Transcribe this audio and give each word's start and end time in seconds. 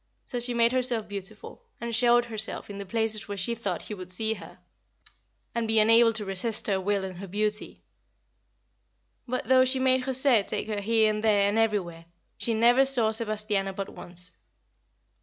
So 0.25 0.39
she 0.39 0.55
made 0.55 0.71
herself 0.71 1.07
beautiful, 1.07 1.61
and 1.79 1.93
showed 1.93 2.25
herself 2.25 2.71
in 2.71 2.79
the 2.79 2.87
places 2.87 3.27
where 3.27 3.37
she 3.37 3.53
thought 3.53 3.83
he 3.83 3.93
would 3.93 4.11
see 4.11 4.33
her 4.33 4.57
and 5.53 5.67
be 5.67 5.77
unable 5.79 6.11
to 6.13 6.25
resist 6.25 6.65
her 6.65 6.81
will 6.81 7.05
and 7.05 7.17
her 7.19 7.27
beauty; 7.27 7.83
but 9.27 9.45
though 9.45 9.63
she 9.63 9.77
made 9.77 10.05
José 10.05 10.47
take 10.47 10.65
her 10.69 10.81
here 10.81 11.07
and 11.11 11.23
there 11.23 11.47
and 11.47 11.59
everywhere, 11.59 12.05
she 12.35 12.55
never 12.55 12.83
saw 12.83 13.11
Sebastiano 13.11 13.73
but 13.73 13.89
once. 13.89 14.33